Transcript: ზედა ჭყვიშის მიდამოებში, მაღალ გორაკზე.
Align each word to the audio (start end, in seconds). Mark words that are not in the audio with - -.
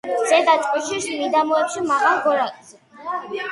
ზედა 0.29 0.55
ჭყვიშის 0.61 1.09
მიდამოებში, 1.19 1.85
მაღალ 1.93 2.19
გორაკზე. 2.27 2.83